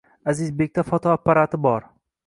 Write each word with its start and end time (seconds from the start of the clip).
Azizbekda 0.31 0.85
fotoapparati 0.89 1.63
bor 1.69 1.91